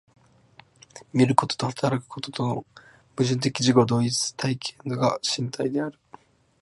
[1.13, 2.65] 見ることと働くこととの矛
[3.23, 5.99] 盾的自己同一的体系が身体である。